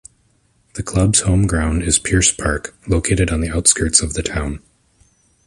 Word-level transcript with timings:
The 0.73 0.81
club's 0.81 1.19
home 1.19 1.45
ground 1.45 1.83
is 1.83 1.99
Pearse 1.99 2.31
Park, 2.31 2.75
located 2.87 3.29
on 3.29 3.41
the 3.41 3.55
outskirts 3.55 4.01
of 4.01 4.15
the 4.15 4.23
town. 4.23 4.57